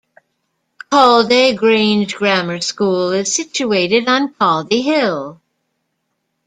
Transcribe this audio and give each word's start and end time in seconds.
Calday 0.91 1.55
Grange 1.55 2.15
Grammar 2.15 2.59
School 2.61 3.11
is 3.11 3.35
situated 3.35 4.07
on 4.09 4.33
Caldy 4.33 4.81
Hill. 4.83 5.39